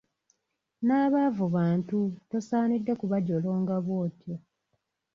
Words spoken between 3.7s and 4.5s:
bw'otyo.